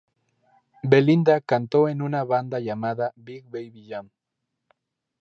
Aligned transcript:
Belinda 0.83 1.41
cantó 1.41 1.87
en 1.87 2.01
una 2.01 2.23
banda 2.23 2.59
llamada 2.59 3.13
"Big 3.15 3.43
Baby 3.47 3.85
Jam". 3.87 4.09